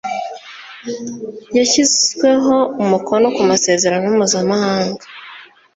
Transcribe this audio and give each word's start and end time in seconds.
hashyizweho 1.55 2.55
umukono 2.83 3.27
ku 3.35 3.41
masezerano 3.51 4.05
mpuzamahanga 4.15 5.03